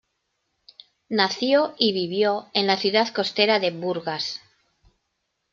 [1.09, 4.41] Nació y vivió en la ciudad costera de Burgas.